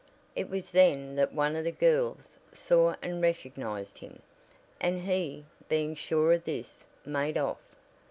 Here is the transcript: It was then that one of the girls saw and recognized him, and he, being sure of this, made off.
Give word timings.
It 0.35 0.49
was 0.49 0.71
then 0.71 1.15
that 1.17 1.31
one 1.31 1.55
of 1.55 1.63
the 1.63 1.71
girls 1.71 2.39
saw 2.55 2.95
and 3.03 3.21
recognized 3.21 3.99
him, 3.99 4.23
and 4.79 5.01
he, 5.01 5.45
being 5.69 5.93
sure 5.93 6.33
of 6.33 6.43
this, 6.43 6.83
made 7.05 7.37
off. 7.37 7.61